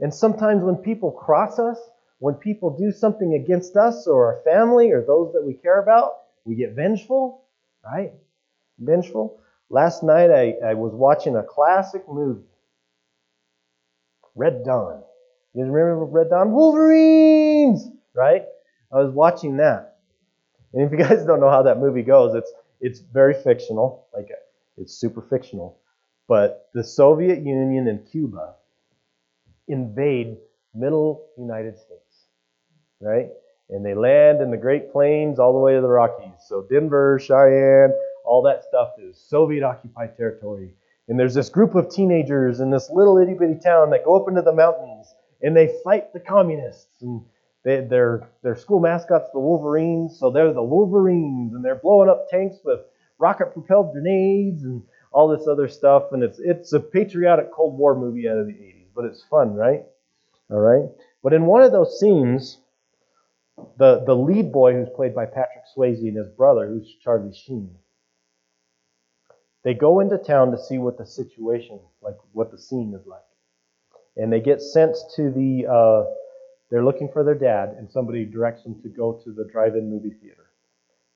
[0.00, 1.78] And sometimes when people cross us,
[2.18, 6.18] when people do something against us or our family or those that we care about,
[6.44, 7.44] we get vengeful,
[7.84, 8.12] right?
[8.78, 9.40] Vengeful.
[9.70, 12.44] Last night I, I was watching a classic movie,
[14.34, 15.02] Red Dawn.
[15.54, 16.52] You remember Red Dawn?
[16.52, 17.88] Wolverines!
[18.14, 18.44] Right?
[18.92, 19.96] I was watching that.
[20.72, 24.06] And if you guys don't know how that movie goes, it's it's very fictional.
[24.14, 24.28] Like
[24.76, 25.78] it's super fictional.
[26.28, 28.54] But the Soviet Union and Cuba
[29.68, 30.36] invade
[30.74, 32.26] middle United States.
[33.00, 33.30] Right?
[33.70, 36.34] And they land in the Great Plains all the way to the Rockies.
[36.46, 37.92] So Denver, Cheyenne,
[38.24, 40.74] all that stuff is Soviet occupied territory.
[41.08, 44.28] And there's this group of teenagers in this little itty bitty town that go up
[44.28, 47.02] into the mountains and they fight the communists.
[47.02, 47.22] And
[47.64, 52.28] they, their their school mascot's the Wolverines, so they're the Wolverines, and they're blowing up
[52.28, 52.80] tanks with
[53.18, 54.82] rocket propelled grenades and
[55.12, 56.12] all this other stuff.
[56.12, 59.54] And it's it's a patriotic Cold War movie out of the 80s, but it's fun,
[59.54, 59.82] right?
[60.50, 60.88] All right.
[61.22, 62.58] But in one of those scenes,
[63.78, 67.76] the the lead boy, who's played by Patrick Swayze, and his brother, who's Charlie Sheen,
[69.64, 73.20] they go into town to see what the situation, like what the scene is like,
[74.16, 75.66] and they get sent to the.
[75.66, 76.14] Uh,
[76.70, 80.16] they're looking for their dad, and somebody directs them to go to the drive-in movie
[80.22, 80.46] theater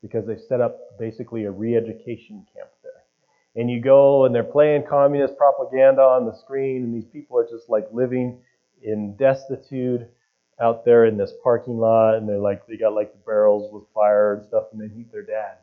[0.03, 3.03] because they set up basically a re-education camp there.
[3.55, 7.49] And you go, and they're playing communist propaganda on the screen, and these people are
[7.49, 8.39] just like living
[8.83, 10.01] in destitute
[10.61, 13.83] out there in this parking lot, and they're like they got like the barrels with
[13.95, 15.57] fire and stuff, and they meet their dad.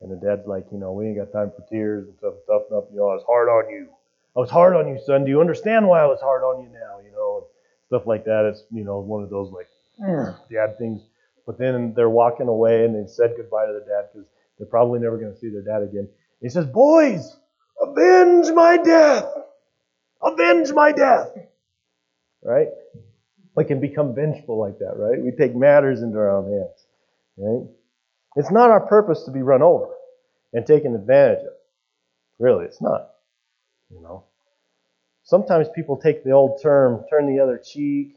[0.00, 2.76] And the dad's like, you know, we ain't got time for tears and stuff, toughen
[2.76, 2.88] up.
[2.92, 3.88] You know, I was hard on you.
[4.36, 5.24] I was hard on you, son.
[5.24, 7.00] Do you understand why I was hard on you now?
[7.04, 7.46] You know, and
[7.88, 8.46] stuff like that.
[8.48, 9.66] It's you know one of those like
[10.00, 10.36] mm.
[10.50, 11.02] dad things.
[11.46, 15.00] But then they're walking away and they said goodbye to the dad because they're probably
[15.00, 16.06] never going to see their dad again.
[16.06, 16.08] And
[16.42, 17.36] he says, "Boys,
[17.80, 19.26] avenge my death!
[20.22, 21.30] Avenge my death!"
[22.42, 22.68] Right?
[23.56, 25.20] We can become vengeful like that, right?
[25.20, 26.86] We take matters into our own hands,
[27.36, 27.77] right?
[28.38, 29.88] It's not our purpose to be run over
[30.52, 31.54] and taken advantage of.
[32.38, 33.10] Really, it's not.
[33.90, 34.26] You know.
[35.24, 38.14] Sometimes people take the old term, turn the other cheek.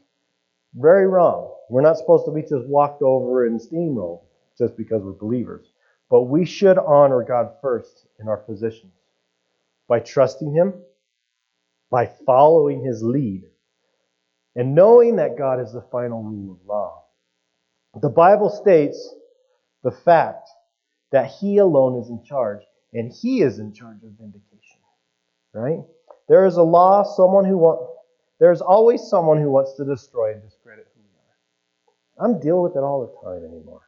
[0.74, 1.52] Very wrong.
[1.68, 4.20] We're not supposed to be just walked over and steamrolled
[4.56, 5.66] just because we're believers.
[6.08, 8.92] But we should honor God first in our positions
[9.88, 10.74] by trusting Him,
[11.90, 13.42] by following His lead,
[14.54, 17.02] and knowing that God is the final rule of law.
[18.00, 19.16] The Bible states
[19.82, 20.48] the fact
[21.10, 24.80] that He alone is in charge, and He is in charge of vindication.
[25.52, 25.80] Right?
[26.28, 27.84] There is a law, someone who wants,
[28.38, 32.24] there's always someone who wants to destroy and discredit who we are.
[32.24, 33.82] I'm dealing with it all the time anymore.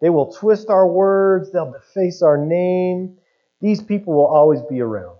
[0.00, 3.16] They will twist our words, they'll deface our name.
[3.60, 5.16] These people will always be around.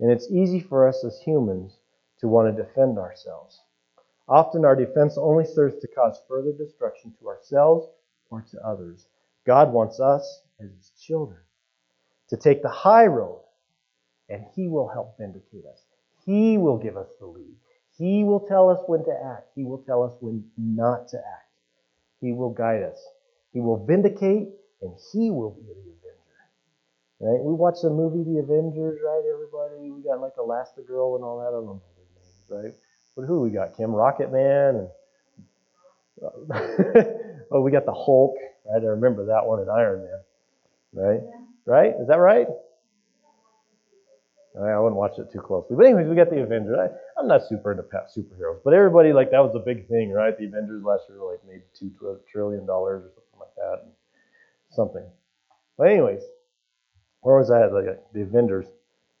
[0.00, 1.78] And it's easy for us as humans
[2.20, 3.60] to want to defend ourselves.
[4.28, 7.86] Often our defense only serves to cause further destruction to ourselves
[8.30, 9.06] or to others.
[9.46, 11.40] God wants us, as His children,
[12.30, 13.42] to take the high road,
[14.28, 15.82] and He will help vindicate us.
[16.24, 17.56] He will give us the lead.
[17.98, 19.48] He will tell us when to act.
[19.54, 21.50] He will tell us when not to act.
[22.20, 22.98] He will guide us.
[23.52, 24.48] He will vindicate,
[24.80, 26.02] and He will be the avenger.
[27.20, 27.40] Right?
[27.44, 29.90] We watched the movie The Avengers, right, everybody?
[29.90, 31.48] We got like Elastigirl and all that.
[31.48, 32.74] I don't know their names, right?
[33.16, 33.76] But who we got?
[33.76, 34.88] Kim Rocket Man and
[37.50, 38.36] oh, we got the Hulk,
[38.70, 41.20] I remember that one in Iron Man, right?
[41.66, 41.94] Right?
[42.00, 42.46] Is that right?
[44.60, 45.76] I wouldn't watch it too closely.
[45.76, 46.76] But anyways, we got the Avengers.
[46.78, 50.36] I, am not super into superheroes, but everybody like that was a big thing, right?
[50.36, 51.90] The Avengers last year like made two
[52.30, 53.92] trillion dollars or something like that,
[54.70, 55.06] something.
[55.78, 56.22] But anyways,
[57.22, 57.64] where was I?
[57.66, 58.66] Like the Avengers.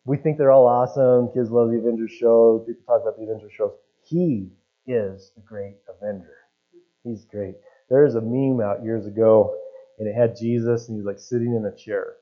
[0.04, 1.32] We think they're all awesome.
[1.32, 2.66] Kids love the Avengers shows.
[2.66, 3.72] People talk about the Avengers shows.
[4.02, 4.50] He
[4.86, 6.36] is the great Avenger.
[7.04, 7.54] He's great.
[7.92, 9.54] There was a meme out years ago,
[9.98, 12.14] and it had Jesus, and he's like sitting in a chair,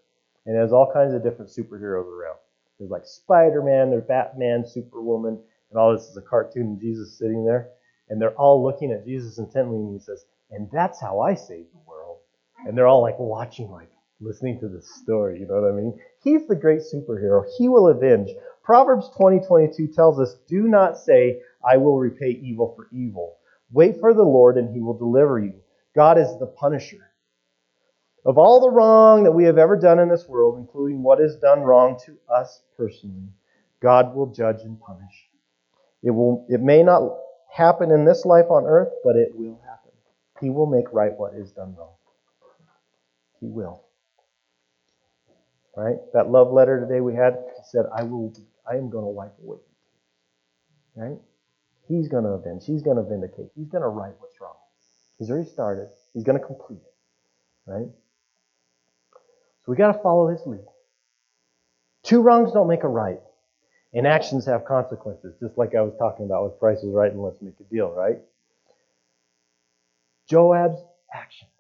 [0.45, 2.39] and it has all kinds of different superheroes around.
[2.77, 5.39] There's like Spider Man, there's Batman, Superwoman,
[5.71, 7.69] and all this is a cartoon of Jesus sitting there.
[8.09, 11.73] And they're all looking at Jesus intently, and he says, And that's how I saved
[11.73, 12.19] the world.
[12.67, 15.39] And they're all like watching, like listening to this story.
[15.39, 15.97] You know what I mean?
[16.25, 17.45] He's the great superhero.
[17.57, 18.31] He will avenge.
[18.65, 23.37] Proverbs 20 22 tells us, Do not say, I will repay evil for evil.
[23.73, 25.55] Wait for the Lord, and he will deliver you.
[25.95, 27.11] God is the punisher.
[28.25, 31.37] Of all the wrong that we have ever done in this world, including what is
[31.37, 33.29] done wrong to us personally,
[33.81, 35.29] God will judge and punish.
[36.03, 37.17] It, will, it may not
[37.51, 39.93] happen in this life on earth, but it will happen.
[40.41, 41.95] He will make right what is done wrong.
[43.41, 43.83] He will.
[45.77, 45.97] Right?
[46.13, 48.33] That love letter today we had, said, I will
[48.71, 49.59] I am going to wipe away
[50.95, 51.19] Right?
[51.91, 52.63] He's going to avenge.
[52.65, 53.51] He's going to vindicate.
[53.57, 54.55] He's going to right what's wrong.
[55.19, 55.89] He's already started.
[56.15, 57.71] He's going to complete it.
[57.71, 57.89] Right?
[59.65, 60.65] So we got to follow his lead.
[62.05, 63.19] Two wrongs don't make a right.
[63.93, 67.21] And actions have consequences, just like I was talking about with Price is Right and
[67.21, 68.19] Let's Make a Deal, right?
[70.31, 70.81] Joab's
[71.13, 71.51] actions.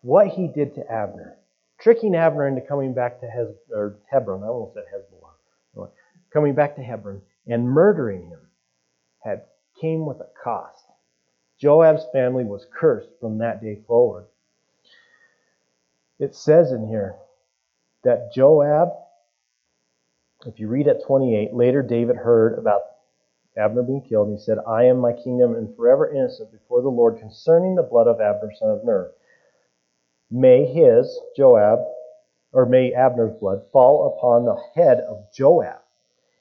[0.00, 1.36] What he did to Abner.
[1.82, 4.42] Tricking Abner into coming back to Hez- Hebron.
[4.42, 5.90] I almost said Hezbollah.
[6.32, 8.40] Coming back to Hebron and murdering him
[9.20, 9.42] had
[9.80, 10.84] came with a cost.
[11.60, 14.26] Joab's family was cursed from that day forward.
[16.18, 17.16] It says in here
[18.04, 18.90] that Joab,
[20.46, 22.82] if you read at 28, later David heard about
[23.56, 26.88] Abner being killed, and he said, I am my kingdom and forever innocent before the
[26.88, 29.10] Lord concerning the blood of Abner, son of Ner.
[30.30, 31.80] May his, Joab,
[32.52, 35.80] or may Abner's blood fall upon the head of Joab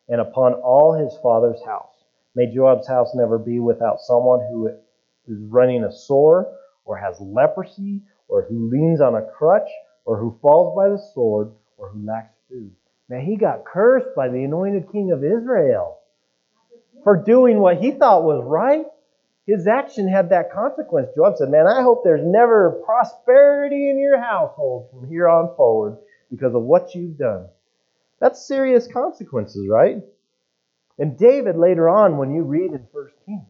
[0.07, 1.96] and upon all his father's house.
[2.37, 6.53] May Joab's house never be without someone who is running a sore,
[6.85, 9.67] or has leprosy, or who leans on a crutch,
[10.05, 12.71] or who falls by the sword, or who lacks food.
[13.09, 15.97] Now he got cursed by the anointed king of Israel
[17.03, 18.85] for doing what he thought was right.
[19.47, 21.09] His action had that consequence.
[21.15, 25.97] Joab said, Man, I hope there's never prosperity in your household from here on forward
[26.29, 27.47] because of what you've done.
[28.19, 30.03] That's serious consequences, right?
[30.97, 33.45] And David, later on, when you read in 1 Kings,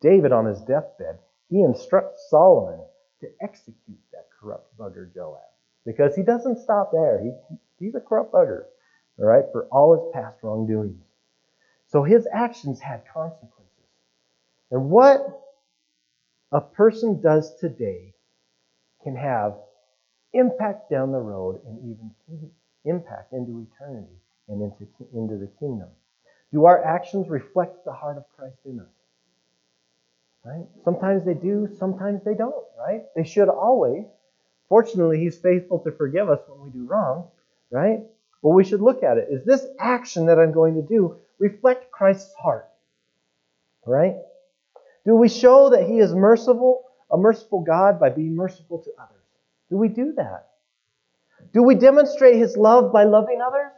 [0.00, 2.80] David on his deathbed, he instructs Solomon
[3.20, 5.40] to execute that corrupt bugger Joab.
[5.84, 7.20] Because he doesn't stop there.
[7.22, 7.32] He,
[7.78, 8.64] he's a corrupt bugger,
[9.18, 11.02] all right, for all his past wrongdoings.
[11.88, 13.60] So his actions had consequences.
[14.70, 15.20] And what
[16.52, 18.14] a person does today
[19.02, 19.56] can have
[20.32, 22.50] impact down the road and even
[22.84, 24.16] impact into eternity
[24.48, 25.88] and into, into the kingdom.
[26.54, 28.86] Do our actions reflect the heart of Christ in us?
[30.44, 30.64] Right?
[30.84, 33.02] Sometimes they do, sometimes they don't, right?
[33.16, 34.04] They should always.
[34.68, 37.26] Fortunately, He's faithful to forgive us when we do wrong,
[37.72, 38.04] right?
[38.40, 39.26] But we should look at it.
[39.32, 42.68] Is this action that I'm going to do reflect Christ's heart?
[43.84, 44.14] Right?
[45.04, 49.24] Do we show that He is merciful, a merciful God, by being merciful to others?
[49.70, 50.50] Do we do that?
[51.52, 53.72] Do we demonstrate His love by loving others?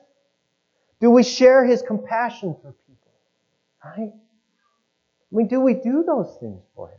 [1.00, 3.12] Do we share His compassion for people?
[3.84, 4.12] Right?
[4.12, 6.98] I mean, do we do those things for Him?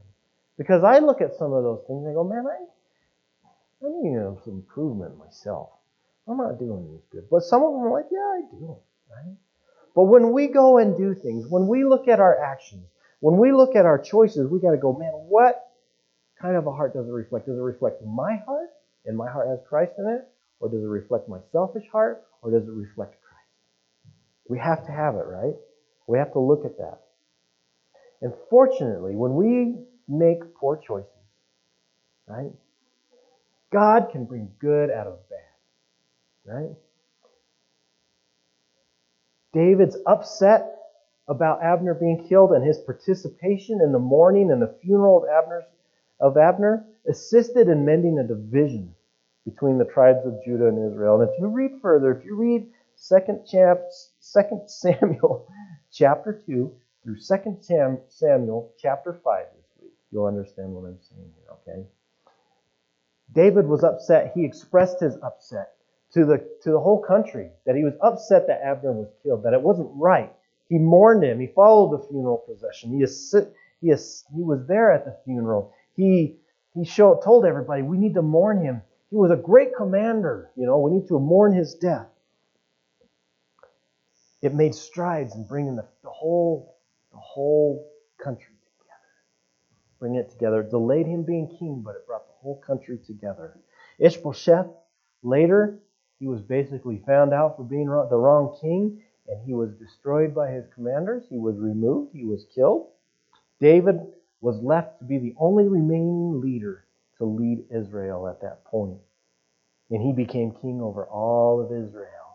[0.57, 4.15] Because I look at some of those things and I go, man, I, I need
[4.43, 5.69] some improvement myself.
[6.27, 7.29] I'm not doing this good.
[7.29, 8.77] But some of them are like, yeah, I do.
[9.09, 9.35] Right?
[9.95, 12.85] But when we go and do things, when we look at our actions,
[13.19, 15.71] when we look at our choices, we got to go, man, what
[16.39, 17.47] kind of a heart does it reflect?
[17.47, 18.69] Does it reflect my heart
[19.05, 20.27] and my heart has Christ in it?
[20.59, 22.23] Or does it reflect my selfish heart?
[22.41, 23.26] Or does it reflect Christ?
[24.49, 25.55] We have to have it, right?
[26.07, 26.99] We have to look at that.
[28.21, 29.75] And fortunately, when we
[30.07, 31.09] make poor choices,
[32.27, 32.51] right,
[33.71, 36.75] God can bring good out of bad, right?
[39.53, 40.73] David's upset
[41.27, 45.63] about Abner being killed and his participation in the mourning and the funeral of
[46.19, 48.93] of Abner assisted in mending a division
[49.45, 51.21] between the tribes of Judah and Israel.
[51.21, 52.67] And if you read further, if you read
[54.33, 55.47] 2 Samuel
[55.91, 61.53] chapter 2 through 2 Samuel chapter 5 this week, you'll understand what I'm saying here,
[61.61, 61.87] okay?
[63.33, 64.31] David was upset.
[64.33, 65.73] He expressed his upset
[66.13, 69.53] to the, to the whole country that he was upset that Abner was killed, that
[69.53, 70.31] it wasn't right.
[70.69, 71.39] He mourned him.
[71.39, 72.91] He followed the funeral procession.
[72.91, 73.05] He,
[73.81, 75.73] he, he was there at the funeral.
[75.95, 76.37] He,
[76.73, 78.81] he showed, told everybody, we need to mourn him.
[79.09, 80.51] He was a great commander.
[80.55, 82.07] You know, we need to mourn his death.
[84.41, 86.77] It made strides in bringing the, the whole
[87.11, 87.91] the whole
[88.23, 88.99] country together.
[89.99, 90.61] Bring it together.
[90.61, 93.59] It delayed him being king, but it brought the whole country together.
[93.99, 94.67] Ishbosheth,
[95.23, 95.79] later,
[96.19, 100.51] he was basically found out for being the wrong king, and he was destroyed by
[100.51, 101.25] his commanders.
[101.29, 102.11] He was removed.
[102.13, 102.87] He was killed.
[103.59, 103.99] David
[104.41, 106.85] was left to be the only remaining leader
[107.17, 108.99] to lead Israel at that point.
[109.89, 112.26] And he became king over all of Israel.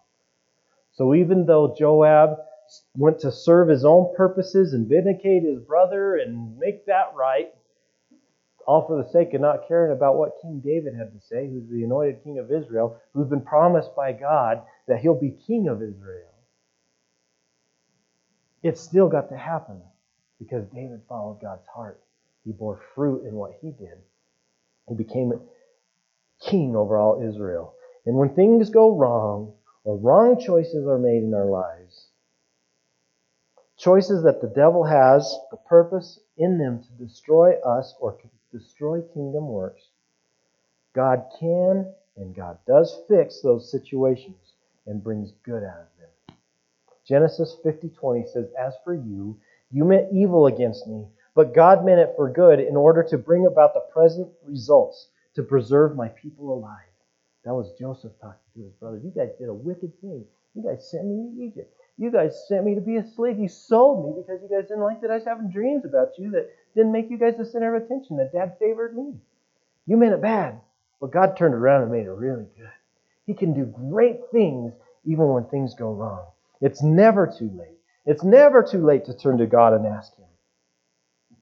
[0.93, 2.39] So even though Joab
[2.97, 7.49] went to serve his own purposes and vindicate his brother and make that right,
[8.67, 11.69] all for the sake of not caring about what King David had to say, who's
[11.69, 15.83] the anointed king of Israel, who's been promised by God that he'll be king of
[15.83, 16.29] Israel.
[18.63, 19.81] It still got to happen
[20.39, 22.01] because David followed God's heart.
[22.45, 23.99] He bore fruit in what he did.
[24.89, 25.33] He became
[26.49, 27.75] king over all Israel.
[28.07, 29.55] And when things go wrong
[29.85, 32.09] or wrong choices are made in our lives,
[33.83, 38.17] Choices that the devil has the purpose in them to destroy us or
[38.53, 39.89] destroy kingdom works.
[40.95, 44.55] God can and God does fix those situations
[44.87, 46.37] and brings good out of them.
[47.05, 49.41] Genesis 50:20 says, "As for you,
[49.73, 53.47] you meant evil against me, but God meant it for good in order to bring
[53.47, 56.92] about the present results to preserve my people alive."
[57.45, 59.03] That was Joseph talking to his brothers.
[59.05, 60.25] You guys did a wicked thing.
[60.55, 61.75] You guys sent me to Egypt.
[61.99, 63.39] You guys sent me to be a slave.
[63.39, 66.31] You sold me because you guys didn't like that I was having dreams about you
[66.33, 69.15] that didn't make you guys the center of attention, that dad favored me.
[69.87, 70.61] You meant it bad,
[71.01, 72.71] but God turned around and made it really good.
[73.27, 74.73] He can do great things
[75.05, 76.27] even when things go wrong.
[76.61, 77.79] It's never too late.
[78.07, 80.27] It's never too late to turn to God and ask Him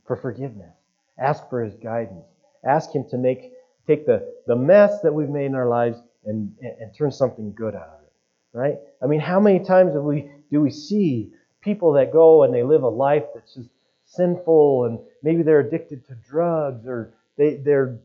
[0.07, 0.75] for forgiveness.
[1.19, 2.27] Ask for His guidance.
[2.65, 3.53] Ask Him to make
[3.87, 7.53] take the, the mess that we've made in our lives and, and, and turn something
[7.53, 8.13] good out of it.
[8.53, 8.79] Right?
[9.03, 12.63] I mean, how many times have we do we see people that go and they
[12.63, 13.71] live a life that's just
[14.05, 17.99] sinful and maybe they're addicted to drugs or they, they're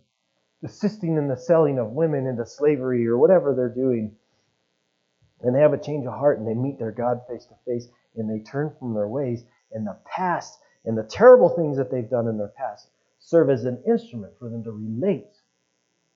[0.63, 4.11] assisting in the selling of women into slavery or whatever they're doing.
[5.41, 7.87] And they have a change of heart and they meet their God face to face
[8.15, 9.43] and they turn from their ways.
[9.71, 13.65] And the past and the terrible things that they've done in their past serve as
[13.65, 15.34] an instrument for them to relate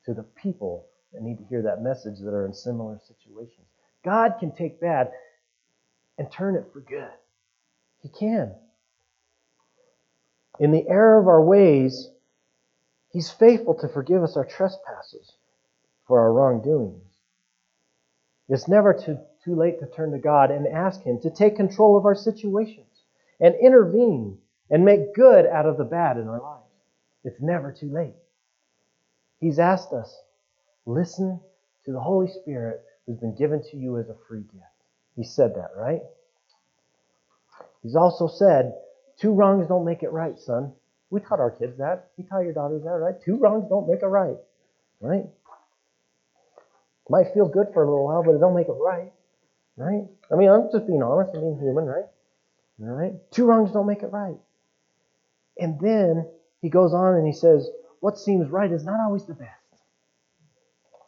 [0.10, 3.68] to the people that need to hear that message that are in similar situations.
[4.04, 5.12] God can take bad
[6.18, 7.12] and turn it for good.
[8.02, 8.56] He can.
[10.60, 12.10] In the error of our ways,
[13.12, 15.34] He's faithful to forgive us our trespasses
[16.08, 17.02] for our wrongdoings.
[18.48, 21.98] It's never too, too late to turn to God and ask Him to take control
[21.98, 23.04] of our situations
[23.40, 24.40] and intervene
[24.72, 26.64] and make good out of the bad in our lives.
[27.24, 28.16] It's never too late.
[29.40, 30.14] He's asked us,
[30.86, 31.40] listen
[31.86, 34.66] to the Holy Spirit who's been given to you as a free gift.
[35.16, 36.02] He said that, right?
[37.84, 38.74] He's also said,
[39.20, 40.74] two wrongs don't make it right, son.
[41.10, 42.12] We taught our kids that.
[42.18, 43.16] We taught your daughters that, right?
[43.24, 44.38] Two wrongs don't make a right,
[45.00, 45.26] right?
[47.10, 49.12] Might feel good for a little while, but it don't make it right,
[49.78, 50.04] right?
[50.32, 51.32] I mean, I'm just being honest.
[51.34, 52.06] I'm being human, right?
[52.82, 53.14] All right?
[53.32, 54.38] Two wrongs don't make it right.
[55.58, 56.28] And then
[56.62, 57.68] he goes on and he says,
[58.00, 59.54] what seems right is not always the best.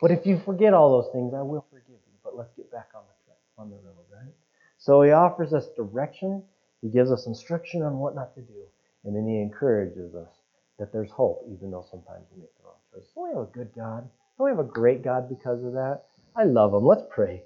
[0.02, 2.18] But if you forget all those things, I will forgive you.
[2.24, 4.34] But let's get back on the track, on the road, right?
[4.78, 6.44] So he offers us direction.
[6.82, 8.64] He gives us instruction on what not to do.
[9.04, 10.30] And then he encourages us
[10.80, 13.08] that there's hope, even though sometimes we make the wrong choice.
[13.14, 14.10] Don't we have a good God?
[14.38, 16.02] Don't we have a great God because of that?
[16.36, 16.86] I love him.
[16.86, 17.44] Let's pray.